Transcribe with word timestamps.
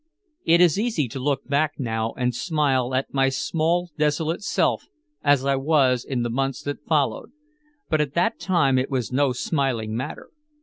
It 0.43 0.61
is 0.61 0.79
easy 0.79 1.07
to 1.09 1.19
look 1.19 1.47
back 1.47 1.73
now 1.77 2.13
and 2.17 2.33
smile 2.33 2.95
at 2.95 3.13
my 3.13 3.29
small 3.29 3.91
desolate 3.99 4.41
self 4.41 4.87
as 5.23 5.45
I 5.45 5.55
was 5.57 6.03
in 6.03 6.23
the 6.23 6.29
months 6.31 6.63
that 6.63 6.83
followed. 6.87 7.29
But 7.87 8.01
at 8.01 8.15
the 8.15 8.31
time 8.39 8.79
it 8.79 8.89
was 8.89 9.11
no 9.11 9.31
smiling 9.31 9.95
matter. 9.95 10.31